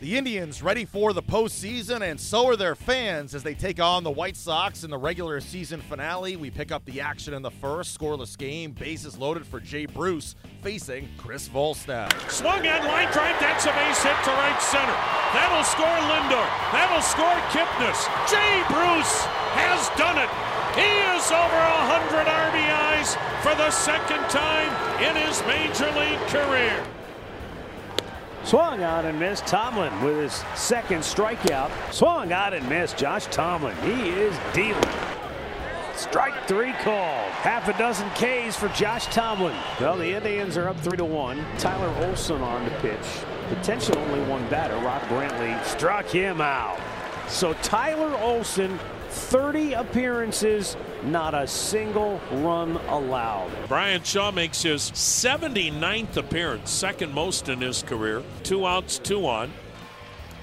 The 0.00 0.16
Indians 0.16 0.62
ready 0.62 0.84
for 0.84 1.12
the 1.12 1.24
postseason, 1.24 2.02
and 2.08 2.20
so 2.20 2.46
are 2.46 2.54
their 2.54 2.76
fans 2.76 3.34
as 3.34 3.42
they 3.42 3.54
take 3.54 3.80
on 3.80 4.04
the 4.04 4.10
White 4.12 4.36
Sox 4.36 4.84
in 4.84 4.90
the 4.90 4.96
regular 4.96 5.40
season 5.40 5.80
finale. 5.80 6.36
We 6.36 6.50
pick 6.50 6.70
up 6.70 6.84
the 6.84 7.00
action 7.00 7.34
in 7.34 7.42
the 7.42 7.50
first 7.50 7.98
scoreless 7.98 8.38
game, 8.38 8.70
bases 8.70 9.18
loaded 9.18 9.44
for 9.44 9.58
Jay 9.58 9.86
Bruce 9.86 10.36
facing 10.62 11.08
Chris 11.16 11.48
Volstad. 11.48 12.14
Swung 12.30 12.64
on 12.64 12.86
line 12.86 13.10
drive, 13.10 13.40
that's 13.40 13.66
a 13.66 13.74
base 13.74 14.00
hit 14.00 14.14
to 14.22 14.30
right 14.38 14.62
center. 14.62 14.94
That'll 15.34 15.66
score 15.66 15.98
Lindor. 16.06 16.46
That'll 16.70 17.02
score 17.02 17.34
Kipnis. 17.50 17.98
Jay 18.30 18.62
Bruce 18.70 19.26
has 19.58 19.90
done 19.98 20.22
it. 20.22 20.30
He 20.78 20.86
is 21.18 21.26
over 21.34 21.58
100 21.90 22.22
RBIs 22.22 23.18
for 23.42 23.56
the 23.58 23.72
second 23.72 24.22
time 24.30 24.70
in 25.02 25.16
his 25.26 25.42
major 25.42 25.90
league 25.98 26.22
career. 26.30 26.86
Swung 28.48 28.82
out 28.82 29.04
and 29.04 29.20
missed 29.20 29.46
Tomlin 29.46 29.92
with 30.02 30.16
his 30.16 30.32
second 30.58 31.00
strikeout. 31.00 31.70
Swung 31.92 32.32
out 32.32 32.54
and 32.54 32.66
missed 32.66 32.96
Josh 32.96 33.26
Tomlin. 33.26 33.76
He 33.82 34.08
is 34.08 34.34
dealing. 34.54 34.82
Strike 35.94 36.32
three 36.46 36.72
called. 36.82 37.30
Half 37.42 37.68
a 37.68 37.76
dozen 37.76 38.08
Ks 38.12 38.56
for 38.56 38.68
Josh 38.68 39.04
Tomlin. 39.08 39.54
Well, 39.78 39.98
the 39.98 40.16
Indians 40.16 40.56
are 40.56 40.66
up 40.66 40.80
three 40.80 40.96
to 40.96 41.04
one. 41.04 41.44
Tyler 41.58 41.94
Olson 42.06 42.40
on 42.40 42.64
the 42.64 42.70
pitch. 42.76 43.06
Potential 43.50 43.98
only 43.98 44.22
one 44.22 44.48
batter. 44.48 44.78
Rock 44.78 45.02
Brantley 45.08 45.62
struck 45.66 46.06
him 46.06 46.40
out. 46.40 46.80
So 47.28 47.52
Tyler 47.62 48.16
Olson 48.16 48.80
30 49.08 49.74
appearances, 49.74 50.76
not 51.04 51.34
a 51.34 51.46
single 51.46 52.20
run 52.32 52.76
allowed. 52.88 53.50
Bryan 53.68 54.02
Shaw 54.02 54.30
makes 54.30 54.62
his 54.62 54.90
79th 54.92 56.16
appearance, 56.16 56.70
second 56.70 57.12
most 57.12 57.48
in 57.48 57.60
his 57.60 57.82
career. 57.82 58.22
Two 58.42 58.66
outs, 58.66 58.98
two 58.98 59.26
on. 59.26 59.50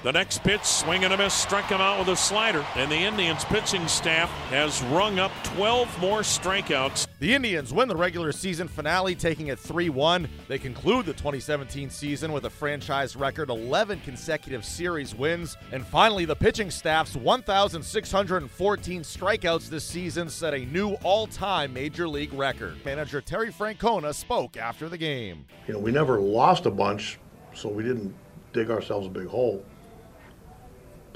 The 0.02 0.12
next 0.12 0.44
pitch, 0.44 0.62
swing 0.62 1.04
and 1.04 1.12
a 1.12 1.16
miss, 1.16 1.34
struck 1.34 1.64
him 1.64 1.80
out 1.80 1.98
with 1.98 2.08
a 2.08 2.16
slider. 2.16 2.64
And 2.76 2.90
the 2.90 2.96
Indians 2.96 3.44
pitching 3.46 3.88
staff 3.88 4.30
has 4.50 4.82
rung 4.84 5.18
up 5.18 5.32
12 5.42 6.00
more 6.00 6.20
strikeouts. 6.20 7.08
The 7.18 7.34
Indians 7.34 7.72
win 7.72 7.88
the 7.88 7.96
regular 7.96 8.30
season 8.30 8.68
finale, 8.68 9.14
taking 9.14 9.48
it 9.48 9.58
3 9.58 9.88
1. 9.88 10.28
They 10.48 10.58
conclude 10.58 11.06
the 11.06 11.14
2017 11.14 11.90
season 11.90 12.30
with 12.30 12.44
a 12.44 12.50
franchise 12.50 13.16
record 13.16 13.48
11 13.48 14.00
consecutive 14.04 14.64
series 14.64 15.14
wins. 15.14 15.56
And 15.72 15.84
finally, 15.84 16.24
the 16.24 16.36
pitching 16.36 16.70
staff's 16.70 17.16
1,614 17.16 19.02
strikeouts 19.02 19.68
this 19.68 19.84
season 19.84 20.28
set 20.28 20.54
a 20.54 20.66
new 20.66 20.92
all 21.02 21.26
time 21.26 21.72
major 21.72 22.06
league 22.06 22.34
record. 22.34 22.76
Manager 22.84 23.20
Terry 23.20 23.50
Francona 23.50 24.14
spoke 24.14 24.56
after 24.56 24.88
the 24.88 24.98
game. 24.98 25.46
You 25.66 25.74
know, 25.74 25.80
we 25.80 25.90
never 25.90 26.20
lost 26.20 26.66
a 26.66 26.70
bunch, 26.70 27.18
so 27.54 27.68
we 27.70 27.82
didn't 27.82 28.14
dig 28.52 28.70
ourselves 28.70 29.06
a 29.06 29.10
big 29.10 29.26
hole 29.26 29.64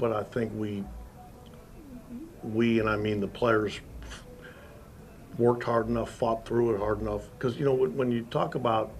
but 0.01 0.11
I 0.11 0.23
think 0.23 0.51
we, 0.55 0.83
we, 2.41 2.79
and 2.79 2.89
I 2.89 2.97
mean 2.97 3.21
the 3.21 3.27
players, 3.27 3.79
worked 5.37 5.63
hard 5.63 5.87
enough, 5.87 6.09
fought 6.09 6.45
through 6.45 6.73
it 6.73 6.79
hard 6.79 6.99
enough. 7.01 7.29
Because 7.37 7.57
you 7.57 7.65
know 7.65 7.73
when, 7.73 7.95
when 7.95 8.11
you 8.11 8.23
talk 8.31 8.55
about 8.55 8.91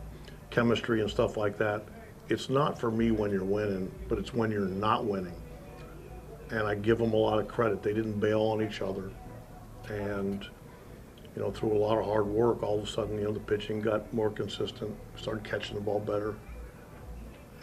chemistry 0.52 1.02
and 1.02 1.10
stuff 1.10 1.38
like 1.38 1.58
that, 1.58 1.84
it's 2.30 2.50
not 2.50 2.80
for 2.80 2.92
me 2.92 3.10
when 3.10 3.32
you're 3.32 3.44
winning, 3.44 3.92
but 4.08 4.20
it's 4.20 4.34
when 4.34 4.52
you're 4.52 4.62
not 4.62 5.06
winning. 5.06 5.36
And 6.52 6.68
I 6.68 6.76
give 6.76 7.00
them 7.00 7.14
a 7.14 7.18
lot 7.18 7.40
of 7.40 7.48
credit. 7.48 7.82
They 7.82 7.94
didn't 7.94 8.20
bail 8.20 8.42
on 8.42 8.62
each 8.62 8.82
other, 8.82 9.10
and 9.90 10.46
you 11.36 11.42
know 11.42 11.50
through 11.50 11.74
a 11.74 11.80
lot 11.80 11.98
of 11.98 12.06
hard 12.06 12.28
work, 12.28 12.62
all 12.62 12.78
of 12.78 12.84
a 12.84 12.88
sudden 12.88 13.18
you 13.18 13.24
know 13.24 13.34
the 13.34 13.40
pitching 13.40 13.82
got 13.82 14.14
more 14.14 14.30
consistent, 14.30 14.96
started 15.16 15.44
catching 15.44 15.76
the 15.76 15.82
ball 15.82 16.00
better, 16.00 16.36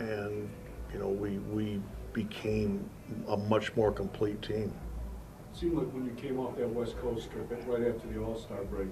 and 0.01 0.51
you 0.93 0.99
know 0.99 1.09
we 1.09 1.39
we 1.39 1.81
became 2.13 2.89
a 3.29 3.37
much 3.37 3.75
more 3.77 3.93
complete 3.93 4.41
team. 4.43 4.73
It 5.53 5.59
seemed 5.59 5.77
like 5.77 5.93
when 5.93 6.05
you 6.05 6.13
came 6.13 6.39
off 6.39 6.57
that 6.57 6.69
West 6.69 6.99
Coast 6.99 7.31
trip, 7.31 7.51
right 7.67 7.87
after 7.89 8.07
the 8.09 8.21
All-Star 8.21 8.65
break, 8.65 8.89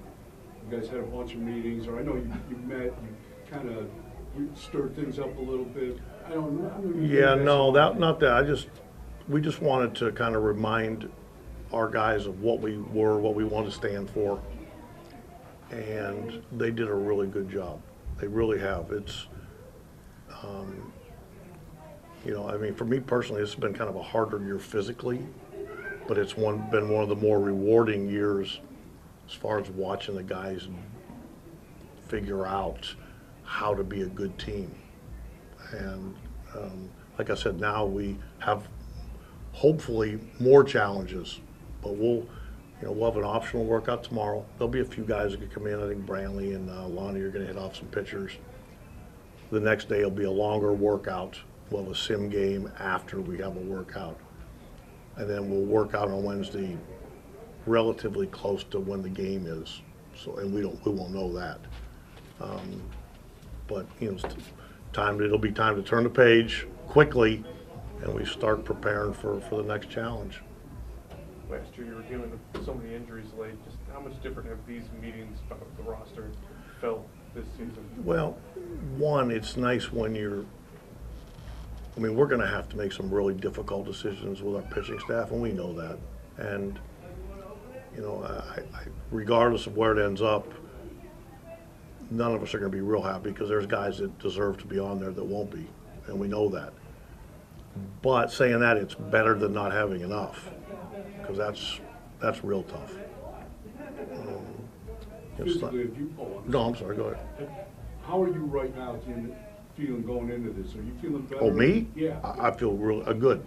you 0.69 0.77
guys 0.77 0.89
had 0.89 1.01
a 1.01 1.03
bunch 1.03 1.35
of 1.35 1.41
meetings, 1.41 1.87
or 1.87 1.99
I 1.99 2.03
know 2.03 2.15
you, 2.15 2.33
you 2.51 2.57
met, 2.57 2.87
you 2.87 3.17
kind 3.51 3.69
of 3.69 3.89
stirred 4.55 4.95
things 4.97 5.19
up 5.19 5.37
a 5.37 5.41
little 5.41 5.65
bit. 5.65 5.99
I 6.27 6.31
don't 6.31 6.61
know. 6.61 7.07
Yeah, 7.07 7.35
no, 7.35 7.73
that 7.73 7.99
not 7.99 8.21
that. 8.21 8.33
I 8.33 8.43
just 8.43 8.69
we 9.29 9.41
just 9.41 9.63
wanted 9.63 9.95
to 9.97 10.13
kind 10.13 10.35
of 10.35 10.43
remind 10.43 11.11
our 11.73 11.89
guys 11.89 12.27
of 12.27 12.41
what 12.41 12.61
we 12.61 12.79
were, 12.79 13.19
what 13.19 13.35
we 13.35 13.45
want 13.45 13.67
to 13.67 13.73
stand 13.73 14.11
for, 14.11 14.41
and 15.71 16.43
they 16.53 16.71
did 16.71 16.89
a 16.89 16.95
really 16.95 17.27
good 17.27 17.49
job. 17.49 17.81
They 18.19 18.29
really 18.29 18.59
have. 18.59 18.91
It's 18.93 19.27
um, 20.43 20.93
you 22.27 22.35
know, 22.35 22.49
I 22.49 22.57
mean, 22.57 22.75
for 22.75 22.85
me 22.85 22.99
personally, 22.99 23.41
it's 23.41 23.55
been 23.55 23.73
kind 23.73 23.89
of 23.89 23.95
a 23.95 24.03
harder 24.03 24.43
year 24.43 24.59
physically, 24.59 25.25
but 26.09 26.19
it's 26.19 26.37
one 26.37 26.69
been 26.71 26.89
one 26.89 27.05
of 27.05 27.09
the 27.09 27.15
more 27.15 27.39
rewarding 27.39 28.11
years 28.11 28.61
as 29.29 29.35
far 29.35 29.61
as 29.61 29.71
watching 29.71 30.17
the 30.17 30.25
guys 30.25 30.67
figure 32.09 32.45
out 32.45 32.93
how 33.45 33.75
to 33.75 33.85
be 33.85 34.03
a 34.03 34.07
good 34.07 34.37
team. 34.41 34.75
And 35.71 36.17
um, 36.57 36.91
like 37.17 37.31
I 37.31 37.37
said, 37.37 37.61
now 37.61 37.87
we 37.87 38.19
have 38.41 38.69
hopefully 39.53 40.19
more 40.41 40.65
challenges, 40.65 41.41
but 41.83 41.95
we'll. 41.95 42.27
You 42.83 42.89
know, 42.89 42.93
we'll 42.93 43.11
have 43.11 43.17
an 43.17 43.25
optional 43.25 43.65
workout 43.65 44.05
tomorrow. 44.05 44.45
There'll 44.59 44.69
be 44.69 44.81
a 44.81 44.85
few 44.85 45.03
guys 45.03 45.31
that 45.31 45.41
could 45.41 45.51
come 45.51 45.67
in. 45.67 45.83
I 45.83 45.89
think 45.89 46.05
Brantley 46.05 46.55
and 46.55 46.69
uh, 46.69 46.87
Lonnie 46.87 47.21
are 47.21 47.31
going 47.31 47.47
to 47.47 47.51
hit 47.51 47.57
off 47.57 47.75
some 47.75 47.87
pitchers. 47.87 48.33
The 49.51 49.61
next 49.61 49.89
day 49.89 50.05
will 50.05 50.11
be 50.11 50.25
a 50.25 50.31
longer 50.31 50.75
workout 50.75 51.39
we'll 51.71 51.83
have 51.83 51.93
a 51.93 51.95
sim 51.95 52.29
game 52.29 52.71
after 52.79 53.21
we 53.21 53.39
have 53.39 53.57
a 53.57 53.61
workout. 53.61 54.19
And 55.17 55.29
then 55.29 55.51
we'll 55.51 55.65
work 55.65 55.95
out 55.95 56.09
on 56.09 56.23
Wednesday 56.23 56.77
relatively 57.67 58.27
close 58.27 58.65
to 58.65 58.79
when 58.79 59.03
the 59.03 59.09
game 59.09 59.47
is. 59.47 59.83
So, 60.15 60.37
and 60.37 60.55
we 60.55 60.63
don't, 60.63 60.85
we 60.85 60.93
won't 60.93 61.13
know 61.13 61.33
that. 61.33 61.59
Um, 62.41 62.83
but, 63.67 63.87
you 63.99 64.11
know, 64.11 64.19
it's 64.23 64.35
time, 64.93 65.21
it'll 65.21 65.39
be 65.39 65.53
time 65.53 65.77
to 65.77 65.83
turn 65.83 66.05
the 66.05 66.11
page 66.11 66.67
quickly 66.87 67.45
and 68.03 68.15
we 68.15 68.25
start 68.25 68.65
preparing 68.65 69.13
for, 69.13 69.41
for 69.41 69.63
the 69.63 69.69
next 69.69 69.91
challenge. 69.91 70.43
Last 71.51 71.77
year 71.77 71.87
you 71.87 71.95
were 71.95 72.03
dealing 72.03 72.31
with 72.31 72.65
so 72.65 72.75
many 72.75 72.95
injuries 72.95 73.27
late. 73.39 73.55
Just 73.65 73.77
how 73.93 74.01
much 74.01 74.21
different 74.23 74.49
have 74.49 74.59
these 74.67 74.85
meetings 75.01 75.39
about 75.47 75.65
the 75.77 75.83
roster 75.83 76.31
felt 76.81 77.09
this 77.35 77.47
season? 77.53 77.87
Well, 78.05 78.37
one, 78.97 79.31
it's 79.31 79.57
nice 79.57 79.93
when 79.93 80.15
you're 80.15 80.45
I 81.97 82.01
mean, 82.01 82.15
we're 82.15 82.27
going 82.27 82.43
to 82.43 82.47
have 82.47 82.69
to 82.71 82.77
make 82.77 82.93
some 82.93 83.11
really 83.11 83.35
difficult 83.35 83.87
decisions 83.87 84.43
with 84.43 84.57
our 84.57 84.63
pitching 84.71 85.01
staff, 85.01 85.31
and 85.31 85.41
we 85.41 85.53
know 85.53 85.73
that. 85.73 85.99
And, 86.37 86.79
you 87.95 88.03
know, 88.03 88.23
I, 88.23 88.61
I, 88.77 88.83
regardless 89.11 89.67
of 89.67 89.77
where 89.77 89.97
it 89.99 90.05
ends 90.05 90.21
up, 90.21 90.53
none 92.11 92.35
of 92.35 92.43
us 92.43 92.55
are 92.55 92.59
going 92.59 92.71
to 92.71 92.77
be 92.77 92.83
real 92.83 93.01
happy 93.01 93.31
because 93.31 93.49
there's 93.49 93.67
guys 93.67 93.99
that 93.99 94.19
deserve 94.19 94.59
to 94.59 94.67
be 94.67 94.79
on 94.79 95.01
there 95.01 95.11
that 95.11 95.25
won't 95.25 95.51
be, 95.51 95.67
and 96.07 96.19
we 96.19 96.29
know 96.29 96.51
that. 96.51 96.75
But 98.03 98.31
saying 98.31 98.61
that, 98.61 98.77
it's 98.77 98.95
better 98.95 99.35
than 99.35 99.53
not 99.53 99.73
having 99.73 100.03
enough 100.03 100.51
because 101.19 101.37
that's 101.37 101.81
that's 102.21 102.43
real 102.45 102.63
tough. 102.63 102.93
Um, 104.13 104.47
you, 105.45 106.15
oh, 106.19 106.43
no, 106.47 106.61
I'm 106.63 106.77
sorry. 106.77 106.97
Go 106.97 107.05
ahead. 107.05 107.67
How 108.07 108.23
are 108.23 108.29
you 108.29 108.45
right 108.45 108.75
now 108.77 108.95
at 108.95 109.05
the 109.05 109.13
end? 109.13 109.37
Feeling 109.77 110.03
going 110.03 110.31
into 110.31 110.51
this? 110.51 110.75
Are 110.75 110.83
you 110.83 110.93
feeling 111.01 111.23
better? 111.23 111.43
Oh, 111.43 111.51
me? 111.51 111.89
Yeah. 111.95 112.19
I, 112.25 112.49
I 112.49 112.57
feel 112.57 112.73
real 112.73 113.03
uh, 113.07 113.13
good, 113.13 113.45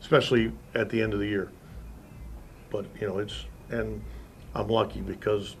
especially 0.00 0.52
at 0.74 0.90
the 0.90 1.00
end 1.00 1.14
of 1.14 1.20
the 1.20 1.26
year. 1.26 1.50
But 2.70 2.86
you 3.00 3.08
know, 3.08 3.18
it's 3.18 3.46
and 3.70 4.02
I'm 4.54 4.68
lucky 4.68 5.00
because 5.00 5.56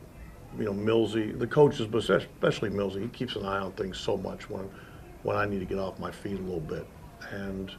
you 0.58 0.64
know 0.64 0.72
Millsy, 0.72 1.38
the 1.38 1.46
coaches, 1.46 1.86
but 1.86 2.08
especially 2.08 2.70
Millsy, 2.70 3.02
he 3.02 3.08
keeps 3.08 3.36
an 3.36 3.44
eye 3.44 3.58
on 3.58 3.72
things 3.72 3.98
so 3.98 4.16
much 4.16 4.48
when 4.50 4.68
when 5.22 5.36
I 5.36 5.46
need 5.46 5.60
to 5.60 5.64
get 5.64 5.78
off 5.78 5.98
my 5.98 6.10
feet 6.10 6.38
a 6.38 6.42
little 6.42 6.60
bit, 6.60 6.86
and 7.30 7.72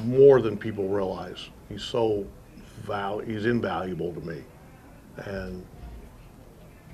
more 0.00 0.40
than 0.40 0.56
people 0.56 0.88
realize. 0.88 1.48
He's 1.68 1.82
so 1.82 2.26
val 2.82 3.18
he's 3.18 3.46
invaluable 3.46 4.12
to 4.12 4.20
me, 4.20 4.42
and 5.16 5.64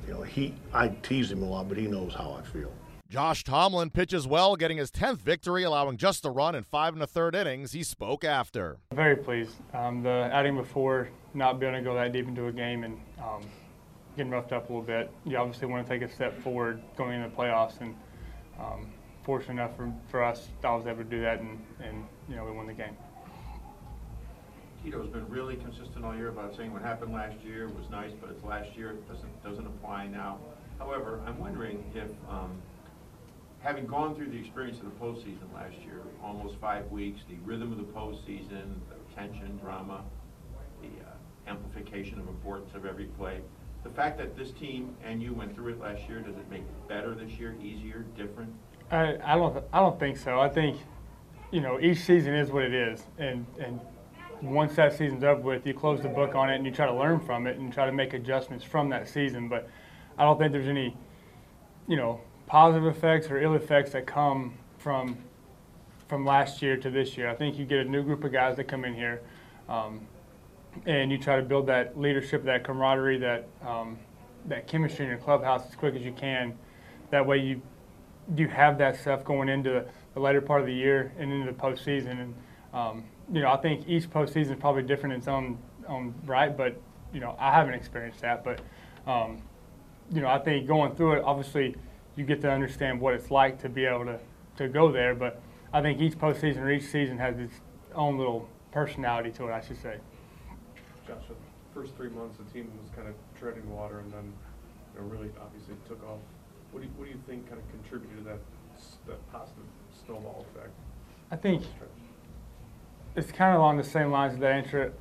you 0.06 0.14
know 0.14 0.22
he 0.22 0.54
I 0.72 0.88
tease 0.88 1.30
him 1.30 1.42
a 1.42 1.46
lot, 1.46 1.68
but 1.68 1.76
he 1.76 1.86
knows 1.86 2.14
how 2.14 2.32
I 2.32 2.42
feel. 2.42 2.72
Josh 3.12 3.44
Tomlin 3.44 3.90
pitches 3.90 4.26
well, 4.26 4.56
getting 4.56 4.78
his 4.78 4.90
10th 4.90 5.18
victory, 5.18 5.64
allowing 5.64 5.98
just 5.98 6.24
a 6.24 6.30
run 6.30 6.54
in 6.54 6.62
five 6.62 6.94
and 6.94 7.02
a 7.02 7.06
third 7.06 7.34
innings. 7.34 7.72
He 7.72 7.82
spoke 7.82 8.24
after. 8.24 8.78
Very 8.90 9.16
pleased. 9.16 9.54
Um, 9.74 10.02
the 10.02 10.30
outing 10.32 10.56
before, 10.56 11.10
not 11.34 11.60
being 11.60 11.74
able 11.74 11.84
to 11.84 11.90
go 11.90 11.94
that 11.94 12.14
deep 12.14 12.26
into 12.26 12.46
a 12.46 12.52
game 12.52 12.84
and 12.84 12.98
um, 13.18 13.42
getting 14.16 14.32
roughed 14.32 14.52
up 14.52 14.70
a 14.70 14.72
little 14.72 14.80
bit. 14.80 15.10
You 15.26 15.36
obviously 15.36 15.68
want 15.68 15.86
to 15.86 15.92
take 15.92 16.00
a 16.00 16.10
step 16.10 16.40
forward 16.40 16.80
going 16.96 17.20
into 17.20 17.28
the 17.28 17.36
playoffs, 17.36 17.78
and 17.82 17.94
um, 18.58 18.86
fortunate 19.24 19.60
enough 19.60 19.76
for, 19.76 19.92
for 20.08 20.24
us, 20.24 20.48
I 20.64 20.74
was 20.74 20.86
able 20.86 21.04
to 21.04 21.04
do 21.04 21.20
that, 21.20 21.38
and, 21.38 21.62
and 21.84 22.06
you 22.30 22.36
know 22.36 22.46
we 22.46 22.52
won 22.52 22.66
the 22.66 22.72
game. 22.72 22.96
Tito's 24.82 25.10
been 25.10 25.28
really 25.28 25.56
consistent 25.56 26.02
all 26.02 26.16
year 26.16 26.28
about 26.28 26.56
saying 26.56 26.72
what 26.72 26.80
happened 26.80 27.12
last 27.12 27.36
year 27.44 27.68
was 27.68 27.90
nice, 27.90 28.12
but 28.22 28.30
it's 28.30 28.42
last 28.42 28.74
year. 28.74 28.92
It 28.92 29.06
doesn't 29.06 29.44
doesn't 29.44 29.66
apply 29.66 30.06
now. 30.06 30.38
However, 30.78 31.20
I'm 31.26 31.38
wondering 31.38 31.84
if 31.94 32.08
um, 32.30 32.50
having 33.62 33.86
gone 33.86 34.14
through 34.14 34.28
the 34.30 34.38
experience 34.38 34.78
of 34.78 34.84
the 34.84 35.04
postseason 35.04 35.52
last 35.54 35.76
year, 35.84 36.02
almost 36.22 36.56
five 36.60 36.90
weeks, 36.90 37.20
the 37.28 37.36
rhythm 37.44 37.70
of 37.72 37.78
the 37.78 37.84
postseason, 37.84 38.74
the 38.88 39.14
tension, 39.14 39.56
drama, 39.62 40.02
the 40.80 40.88
uh, 40.88 41.50
amplification 41.50 42.18
of 42.18 42.28
importance 42.28 42.74
of 42.74 42.84
every 42.84 43.04
play. 43.04 43.40
The 43.84 43.90
fact 43.90 44.18
that 44.18 44.36
this 44.36 44.50
team 44.52 44.94
and 45.04 45.22
you 45.22 45.32
went 45.32 45.54
through 45.54 45.72
it 45.72 45.80
last 45.80 46.08
year, 46.08 46.20
does 46.20 46.36
it 46.36 46.48
make 46.50 46.62
it 46.62 46.88
better 46.88 47.14
this 47.14 47.32
year, 47.32 47.56
easier, 47.62 48.04
different? 48.16 48.52
I, 48.90 49.16
I 49.24 49.36
don't 49.36 49.64
I 49.72 49.80
don't 49.80 49.98
think 49.98 50.18
so. 50.18 50.38
I 50.38 50.48
think 50.48 50.78
you 51.50 51.60
know 51.60 51.80
each 51.80 51.98
season 51.98 52.34
is 52.34 52.50
what 52.50 52.62
it 52.62 52.74
is, 52.74 53.04
and 53.18 53.46
and 53.58 53.80
once 54.42 54.76
that 54.76 54.92
season's 54.92 55.24
up 55.24 55.42
with, 55.42 55.66
you 55.66 55.74
close 55.74 56.00
the 56.00 56.08
book 56.08 56.34
on 56.34 56.50
it 56.50 56.56
and 56.56 56.66
you 56.66 56.72
try 56.72 56.86
to 56.86 56.94
learn 56.94 57.20
from 57.20 57.46
it 57.46 57.58
and 57.58 57.72
try 57.72 57.86
to 57.86 57.92
make 57.92 58.12
adjustments 58.12 58.64
from 58.64 58.88
that 58.90 59.08
season. 59.08 59.48
But 59.48 59.68
I 60.18 60.24
don't 60.24 60.38
think 60.38 60.52
there's 60.52 60.68
any 60.68 60.96
you 61.88 61.96
know 61.96 62.20
positive 62.46 62.86
effects 62.86 63.30
or 63.30 63.40
ill 63.40 63.54
effects 63.54 63.92
that 63.92 64.06
come 64.06 64.54
from 64.78 65.16
from 66.08 66.26
last 66.26 66.60
year 66.60 66.76
to 66.76 66.90
this 66.90 67.16
year. 67.16 67.30
I 67.30 67.34
think 67.34 67.58
you 67.58 67.64
get 67.64 67.78
a 67.78 67.88
new 67.88 68.02
group 68.02 68.22
of 68.22 68.32
guys 68.32 68.56
that 68.56 68.64
come 68.64 68.84
in 68.84 68.94
here. 68.94 69.22
Um, 69.68 70.06
and 70.86 71.10
you 71.10 71.18
try 71.18 71.36
to 71.36 71.42
build 71.42 71.66
that 71.66 71.98
leadership, 71.98 72.44
that 72.44 72.64
camaraderie, 72.64 73.18
that 73.18 73.46
um, 73.66 73.98
that 74.46 74.66
chemistry 74.66 75.04
in 75.04 75.10
your 75.10 75.18
clubhouse 75.18 75.66
as 75.68 75.74
quick 75.74 75.94
as 75.94 76.02
you 76.02 76.12
can. 76.12 76.56
That 77.10 77.26
way, 77.26 77.38
you 77.38 77.62
you 78.36 78.48
have 78.48 78.78
that 78.78 78.96
stuff 78.96 79.24
going 79.24 79.48
into 79.48 79.84
the 80.14 80.20
later 80.20 80.40
part 80.40 80.60
of 80.60 80.66
the 80.66 80.74
year 80.74 81.12
and 81.18 81.32
into 81.32 81.50
the 81.50 81.58
postseason. 81.58 82.20
And 82.20 82.34
um, 82.72 83.04
you 83.32 83.40
know, 83.40 83.50
I 83.50 83.56
think 83.56 83.88
each 83.88 84.08
postseason 84.08 84.52
is 84.52 84.60
probably 84.60 84.82
different 84.82 85.14
in 85.14 85.18
its 85.18 85.28
own 85.28 85.58
own 85.88 86.14
right, 86.24 86.56
but 86.56 86.80
you 87.12 87.20
know, 87.20 87.36
I 87.38 87.52
haven't 87.52 87.74
experienced 87.74 88.20
that. 88.20 88.44
But 88.44 88.60
um, 89.06 89.42
you 90.10 90.20
know, 90.20 90.28
I 90.28 90.38
think 90.38 90.66
going 90.66 90.94
through 90.94 91.14
it, 91.14 91.24
obviously, 91.24 91.76
you 92.16 92.24
get 92.24 92.40
to 92.42 92.50
understand 92.50 93.00
what 93.00 93.14
it's 93.14 93.30
like 93.30 93.60
to 93.62 93.68
be 93.68 93.84
able 93.84 94.04
to 94.04 94.18
to 94.56 94.68
go 94.68 94.92
there. 94.92 95.14
But 95.14 95.40
I 95.72 95.80
think 95.80 96.00
each 96.00 96.18
postseason 96.18 96.58
or 96.58 96.70
each 96.70 96.84
season 96.84 97.18
has 97.18 97.38
its 97.38 97.54
own 97.94 98.18
little 98.18 98.48
personality 98.70 99.30
to 99.32 99.48
it, 99.48 99.52
I 99.52 99.60
should 99.60 99.80
say. 99.80 99.96
Josh, 101.06 101.22
first 101.74 101.94
three 101.96 102.10
months, 102.10 102.36
the 102.38 102.44
team 102.52 102.70
was 102.80 102.90
kind 102.94 103.08
of 103.08 103.14
treading 103.38 103.68
water, 103.70 104.00
and 104.00 104.12
then 104.12 104.32
you 104.94 105.00
know, 105.00 105.06
really 105.06 105.30
obviously 105.40 105.74
took 105.88 106.02
off. 106.04 106.18
What 106.70 106.80
do 106.80 106.86
you, 106.86 106.92
what 106.96 107.04
do 107.06 107.10
you 107.10 107.20
think 107.26 107.48
kind 107.48 107.60
of 107.60 107.68
contributed 107.70 108.18
to 108.18 108.24
that 108.24 108.38
that 109.06 109.32
positive 109.32 109.64
snowball 110.04 110.46
effect? 110.54 110.72
I 111.30 111.36
think 111.36 111.62
it's 113.16 113.30
kind 113.30 113.54
of 113.54 113.60
along 113.60 113.76
the 113.76 113.84
same 113.84 114.10
lines 114.10 114.34
of 114.34 114.40
that 114.40 114.52
answer. 114.52 114.92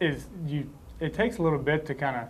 Is 0.00 0.26
you? 0.46 0.70
It 1.00 1.14
takes 1.14 1.38
a 1.38 1.42
little 1.42 1.58
bit 1.58 1.86
to 1.86 1.94
kind 1.94 2.16
of 2.16 2.28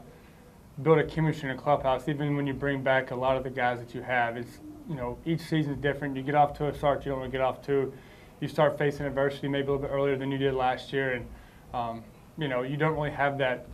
build 0.83 0.99
a 0.99 1.05
chemistry 1.05 1.51
in 1.51 1.57
a 1.57 1.59
clubhouse, 1.61 2.09
even 2.09 2.37
when 2.37 2.47
you 2.47 2.55
bring 2.55 2.83
back 2.83 3.11
a 3.11 3.15
lot 3.15 3.37
of 3.37 3.45
the 3.45 3.51
guys 3.51 3.79
that 3.81 3.95
you 3.95 4.03
have. 4.03 4.37
It's 4.37 4.61
you 4.89 4.95
know 4.95 5.19
each 5.27 5.41
season 5.41 5.75
is 5.75 5.79
different. 5.79 6.17
You 6.17 6.23
get 6.23 6.35
off 6.35 6.57
to 6.59 6.69
a 6.69 6.75
start 6.75 7.05
you 7.05 7.11
don't 7.11 7.21
want 7.21 7.33
to 7.33 7.37
get 7.39 7.45
off 7.45 7.63
to. 7.67 7.93
You 8.41 8.49
start 8.49 8.79
facing 8.79 9.07
adversity 9.07 9.49
maybe 9.49 9.69
a 9.69 9.73
little 9.73 9.83
bit 9.83 9.93
earlier 9.93 10.17
than 10.17 10.31
you 10.31 10.39
did 10.39 10.55
last 10.55 10.93
year, 10.93 11.15
and 11.15 11.27
um, 11.75 12.05
you 12.37 12.49
know 12.49 12.63
you 12.63 12.77
don't 12.77 12.95
really 12.95 13.11
have 13.11 13.39
that. 13.39 13.67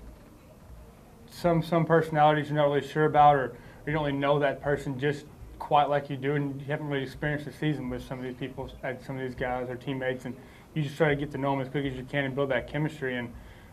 Some 1.31 1.63
some 1.63 1.85
personalities 1.85 2.49
you're 2.49 2.57
not 2.57 2.67
really 2.67 2.87
sure 2.87 3.05
about, 3.05 3.37
or 3.37 3.57
you 3.87 3.93
don't 3.93 4.05
really 4.05 4.17
know 4.17 4.39
that 4.39 4.63
person 4.63 4.99
just 4.99 5.27
quite 5.59 5.89
like 5.89 6.11
you 6.11 6.17
do, 6.17 6.35
and 6.35 6.61
you 6.61 6.67
haven't 6.67 6.89
really 6.89 7.03
experienced 7.03 7.45
the 7.45 7.53
season 7.53 7.91
with 7.91 8.05
some 8.07 8.19
of 8.19 8.25
these 8.25 8.35
people, 8.35 8.71
some 9.05 9.17
of 9.17 9.23
these 9.23 9.35
guys 9.35 9.69
or 9.69 9.77
teammates, 9.77 10.25
and 10.25 10.37
you 10.75 10.83
just 10.83 10.97
try 10.97 11.09
to 11.09 11.17
get 11.17 11.31
to 11.33 11.39
know 11.39 11.53
them 11.53 11.61
as 11.61 11.69
quick 11.69 11.85
as 11.85 11.95
you 11.95 12.05
can 12.05 12.25
and 12.25 12.35
build 12.35 12.51
that 12.51 12.71
chemistry. 12.71 13.17
And 13.17 13.33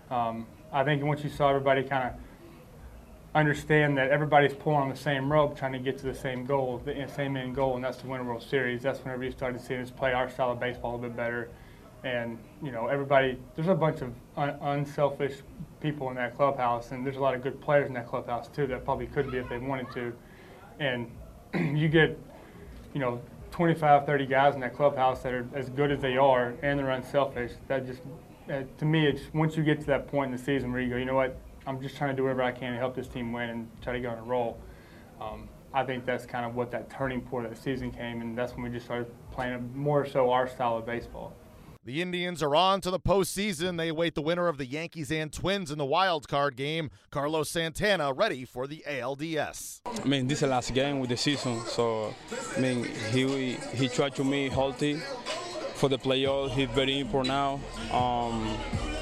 um, 0.09 0.45
I 0.71 0.83
think 0.83 1.03
once 1.03 1.23
you 1.23 1.29
saw 1.29 1.49
everybody 1.49 1.83
kind 1.83 2.09
of 2.09 2.13
understand 3.33 3.97
that 3.97 4.09
everybody's 4.09 4.53
pulling 4.53 4.81
on 4.81 4.89
the 4.89 4.95
same 4.95 5.31
rope, 5.31 5.57
trying 5.57 5.71
to 5.71 5.79
get 5.79 5.97
to 5.99 6.05
the 6.05 6.13
same 6.13 6.45
goal, 6.45 6.81
the 6.83 7.07
same 7.15 7.37
end 7.37 7.55
goal, 7.55 7.75
and 7.75 7.83
that's 7.83 7.97
to 7.97 8.07
win 8.07 8.21
a 8.21 8.23
World 8.23 8.43
Series. 8.43 8.81
That's 8.81 8.99
whenever 8.99 9.23
you 9.23 9.31
started 9.31 9.61
seeing 9.61 9.81
us 9.81 9.89
play 9.89 10.11
our 10.13 10.29
style 10.29 10.51
of 10.51 10.59
baseball 10.59 10.95
a 10.95 10.97
bit 10.97 11.15
better. 11.15 11.49
And 12.03 12.37
you 12.61 12.71
know, 12.71 12.87
everybody. 12.87 13.37
There's 13.55 13.67
a 13.67 13.75
bunch 13.75 14.01
of 14.01 14.11
un- 14.35 14.57
unselfish 14.61 15.35
people 15.81 16.09
in 16.09 16.15
that 16.15 16.35
clubhouse, 16.35 16.91
and 16.91 17.05
there's 17.05 17.17
a 17.17 17.21
lot 17.21 17.35
of 17.35 17.43
good 17.43 17.61
players 17.61 17.87
in 17.87 17.93
that 17.93 18.07
clubhouse 18.07 18.47
too 18.49 18.67
that 18.67 18.83
probably 18.83 19.07
could 19.07 19.31
be 19.31 19.37
if 19.37 19.47
they 19.47 19.59
wanted 19.59 19.91
to. 19.91 20.13
And 20.79 21.09
you 21.77 21.87
get, 21.87 22.17
you 22.93 22.99
know, 22.99 23.21
25, 23.51 24.05
30 24.05 24.25
guys 24.25 24.55
in 24.55 24.61
that 24.61 24.75
clubhouse 24.75 25.21
that 25.21 25.33
are 25.33 25.47
as 25.53 25.69
good 25.69 25.91
as 25.91 26.01
they 26.01 26.17
are 26.17 26.53
and 26.63 26.79
they're 26.79 26.89
unselfish. 26.89 27.51
That 27.67 27.85
just, 27.85 28.01
uh, 28.49 28.63
to 28.77 28.85
me, 28.85 29.07
it's 29.07 29.21
once 29.33 29.55
you 29.55 29.63
get 29.63 29.79
to 29.81 29.85
that 29.87 30.07
point 30.07 30.31
in 30.31 30.37
the 30.37 30.43
season 30.43 30.71
where 30.71 30.81
you 30.81 30.89
go, 30.89 30.97
you 30.97 31.05
know 31.05 31.15
what, 31.15 31.37
I'm 31.65 31.81
just 31.81 31.95
trying 31.95 32.11
to 32.11 32.15
do 32.15 32.23
whatever 32.23 32.41
I 32.41 32.51
can 32.51 32.73
to 32.73 32.79
help 32.79 32.95
this 32.95 33.07
team 33.07 33.31
win 33.33 33.49
and 33.49 33.69
try 33.81 33.93
to 33.93 33.99
get 33.99 34.11
on 34.11 34.17
a 34.17 34.23
roll. 34.23 34.59
Um, 35.19 35.49
I 35.73 35.83
think 35.83 36.05
that's 36.05 36.25
kind 36.25 36.45
of 36.45 36.55
what 36.55 36.71
that 36.71 36.89
turning 36.89 37.21
point 37.21 37.45
of 37.45 37.55
the 37.55 37.61
season 37.61 37.91
came, 37.91 38.21
and 38.21 38.37
that's 38.37 38.53
when 38.53 38.63
we 38.63 38.69
just 38.69 38.85
started 38.85 39.11
playing 39.31 39.71
more 39.75 40.05
so 40.05 40.31
our 40.31 40.47
style 40.47 40.77
of 40.77 40.85
baseball. 40.85 41.33
The 41.83 41.99
Indians 41.99 42.43
are 42.43 42.55
on 42.55 42.79
to 42.81 42.91
the 42.91 42.99
postseason. 42.99 43.77
They 43.77 43.87
await 43.87 44.13
the 44.13 44.21
winner 44.21 44.47
of 44.47 44.59
the 44.59 44.67
Yankees 44.67 45.11
and 45.11 45.33
Twins 45.33 45.71
in 45.71 45.79
the 45.79 45.85
wild 45.85 46.27
card 46.27 46.55
game. 46.55 46.91
Carlos 47.09 47.49
Santana 47.49 48.13
ready 48.13 48.45
for 48.45 48.67
the 48.67 48.83
ALDS. 48.87 49.81
I 49.87 50.07
mean, 50.07 50.27
this 50.27 50.37
is 50.37 50.41
the 50.41 50.47
last 50.47 50.75
game 50.75 50.99
with 50.99 51.09
the 51.09 51.17
season, 51.17 51.59
so 51.61 52.13
I 52.55 52.59
mean, 52.59 52.83
he 53.11 53.53
he 53.73 53.87
tried 53.87 54.13
to 54.15 54.23
be 54.23 54.49
healthy 54.49 55.01
for 55.73 55.89
the 55.89 55.97
playoff. 55.97 56.51
He's 56.51 56.69
very 56.69 56.99
important 56.99 57.29
now. 57.29 57.53
Um, 57.91 58.55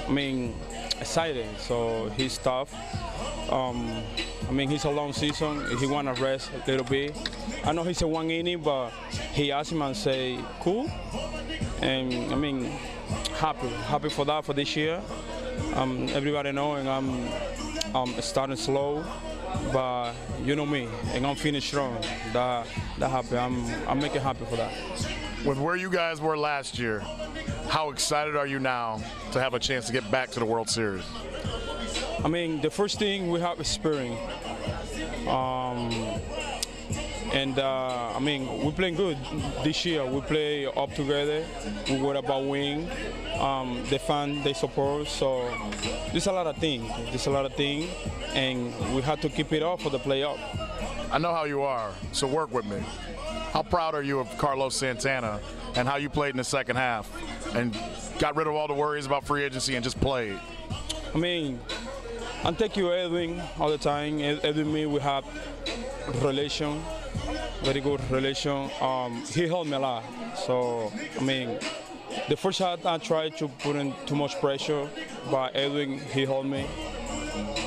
I 0.07 0.12
mean, 0.12 0.55
excited. 1.00 1.48
So 1.60 2.10
he's 2.10 2.38
tough. 2.38 2.74
Um, 3.51 4.04
I 4.48 4.51
mean, 4.51 4.69
he's 4.69 4.86
a 4.86 4.90
long 4.90 5.13
season. 5.13 5.66
He 5.78 5.86
want 5.88 6.13
to 6.13 6.22
rest 6.22 6.51
a 6.54 6.72
little 6.72 6.86
bit. 6.86 7.16
I 7.66 7.72
know 7.72 7.84
he's 7.84 8.01
a 8.01 8.07
one 8.07 8.30
inning, 8.30 8.62
but 8.62 8.92
he 9.34 9.51
asked 9.51 9.72
him 9.72 9.81
and 9.81 9.96
say, 9.96 10.40
cool. 10.60 10.90
And 11.81 12.13
I 12.31 12.36
mean, 12.36 12.66
happy, 13.38 13.68
happy 13.68 14.10
for 14.10 14.25
that 14.25 14.46
for 14.46 14.54
this 14.54 14.75
year. 14.75 15.01
Um, 15.75 16.07
everybody 16.10 16.51
knowing 16.51 16.88
I'm, 16.88 17.28
I'm 17.96 18.22
starting 18.22 18.56
slow, 18.56 19.04
but 19.74 20.13
you 20.44 20.56
know 20.56 20.66
me, 20.66 20.88
and 21.13 21.25
I'm 21.25 21.36
finished 21.36 21.68
strong. 21.68 22.01
That 22.34 22.68
that 23.00 23.10
happy. 23.10 23.38
I'm 23.38 23.66
I'm 23.88 24.00
making 24.00 24.22
happy 24.22 24.46
for 24.46 24.56
that. 24.56 24.72
With 25.46 25.57
where 25.57 25.75
you 25.75 25.90
guys 25.90 26.22
were 26.22 26.38
last 26.38 26.78
year, 26.80 27.04
how 27.69 27.92
excited 27.92 28.36
are 28.36 28.48
you 28.48 28.60
now 28.60 29.00
to 29.31 29.39
have 29.39 29.54
a 29.54 29.60
chance 29.60 29.86
to 29.86 29.94
get 29.94 30.10
back 30.10 30.31
to 30.31 30.39
the 30.39 30.45
World 30.45 30.69
Series? 30.69 31.06
I 32.24 32.27
mean, 32.27 32.62
the 32.62 32.69
first 32.69 32.98
thing 33.00 33.30
we 33.30 33.39
have 33.39 33.60
is 33.60 33.68
spring. 33.68 34.18
Um, 35.27 35.92
and 37.31 37.60
uh, 37.60 38.13
I 38.16 38.19
mean, 38.19 38.66
we're 38.66 38.71
playing 38.71 38.95
good 38.95 39.18
this 39.63 39.86
year. 39.86 40.04
We 40.04 40.19
play 40.21 40.66
up 40.66 40.94
together. 40.95 41.45
We 41.88 42.01
worry 42.01 42.18
about 42.18 42.45
win. 42.45 42.89
Um, 43.39 43.86
the 43.89 44.00
fan 44.00 44.42
they 44.42 44.54
support. 44.54 45.08
So 45.08 45.48
there's 46.12 46.27
a 46.27 46.32
lot 46.32 46.48
of 46.48 46.58
things. 46.58 46.91
There's 47.10 47.27
a 47.27 47.32
lot 47.32 47.46
of 47.46 47.53
things, 47.53 47.88
and 48.34 48.74
we 48.96 49.01
have 49.03 49.22
to 49.22 49.29
keep 49.29 49.53
it 49.53 49.62
up 49.62 49.82
for 49.82 49.91
the 49.91 50.00
playoff. 50.00 50.39
I 51.12 51.20
know 51.20 51.34
how 51.34 51.46
you 51.46 51.62
are, 51.62 51.91
so 52.13 52.27
work 52.27 52.51
with 52.51 52.65
me. 52.65 52.84
How 53.53 53.63
proud 53.63 53.93
are 53.93 54.03
you 54.03 54.20
of 54.20 54.38
Carlos 54.38 54.75
Santana 54.75 55.39
and 55.75 55.88
how 55.88 55.98
you 55.98 56.10
played 56.10 56.32
in 56.32 56.38
the 56.38 56.43
second 56.43 56.75
half 56.75 57.10
and 57.53 57.77
got 58.20 58.36
rid 58.36 58.48
of 58.48 58.53
all 58.53 58.68
the 58.68 58.74
worries 58.74 59.06
about 59.06 59.25
free 59.25 59.44
agency 59.44 59.75
and 59.75 59.84
just 59.84 60.00
played? 60.00 60.39
I 61.13 61.18
mean, 61.18 61.60
I 62.44 62.51
thank 62.51 62.77
you, 62.77 62.94
Edwin, 62.94 63.41
all 63.60 63.70
the 63.70 63.77
time. 63.77 64.20
Edwin 64.20 64.60
and 64.60 64.74
me, 64.74 64.86
we 64.86 65.00
have 65.01 65.25
relation, 66.24 66.82
very 67.63 67.82
good 67.82 68.00
relation. 68.10 68.70
Um, 68.82 69.24
he 69.25 69.48
helped 69.48 69.70
me 69.70 69.75
a 69.75 69.79
lot. 69.79 70.03
So, 70.38 70.91
I 71.20 71.24
mean, 71.24 71.60
the 72.29 72.38
first 72.38 72.60
shot 72.60 72.86
I 72.86 72.98
tried 72.98 73.38
to 73.38 73.48
put 73.48 73.75
in 73.75 73.94
too 74.06 74.15
much 74.15 74.39
pressure, 74.39 74.88
but 75.29 75.56
Edwin, 75.56 76.00
he 76.00 76.25
helped 76.25 76.48
me. 76.48 76.65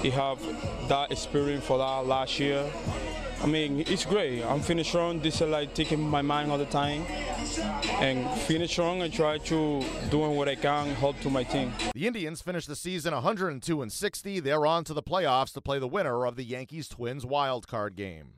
He 0.03 0.11
have 0.11 0.39
that 0.89 1.13
experience 1.13 1.65
for 1.65 1.79
that 1.79 2.07
last 2.07 2.39
year. 2.39 2.65
I 3.43 3.47
mean, 3.47 3.81
it's 3.89 4.05
great. 4.05 4.43
I'm 4.45 4.61
finished 4.61 4.91
strong. 4.91 5.19
This 5.19 5.41
is 5.41 5.49
like 5.49 5.75
taking 5.75 6.01
my 6.01 6.23
mind 6.23 6.53
all 6.53 6.59
the 6.59 6.65
time. 6.67 7.03
And 8.01 8.31
finish 8.43 8.71
strong 8.71 9.03
and 9.03 9.13
try 9.13 9.39
to 9.39 9.85
doing 10.11 10.37
what 10.37 10.49
I 10.49 10.55
can, 10.55 10.95
help 10.95 11.19
to 11.21 11.31
my 11.31 11.43
team. 11.43 11.73
The 11.93 12.07
Indians 12.07 12.41
finished 12.41 12.69
the 12.69 12.77
season 12.77 13.13
102 13.13 13.83
and 13.83 13.93
60. 13.93 14.41
They're 14.41 14.65
on 14.65 14.85
to 14.85 14.95
the 14.95 15.03
playoffs 15.03 15.53
to 15.55 15.61
play 15.61 15.81
the 15.81 15.89
winner 15.89 16.25
of 16.25 16.37
the 16.37 16.45
Yankees 16.45 16.87
Twins 16.87 17.27
wild 17.27 17.67
card 17.67 17.97
game. 17.97 18.35